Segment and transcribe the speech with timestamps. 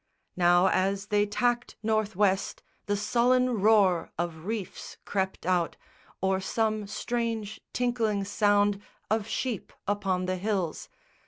[0.35, 5.77] Now, as they tacked North west, the sullen roar Of reefs crept out,
[6.21, 10.89] or some strange tinkling sound Of sheep upon the hills.